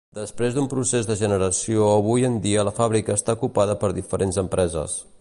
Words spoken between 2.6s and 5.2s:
la fàbrica està ocupada per diferents empreses.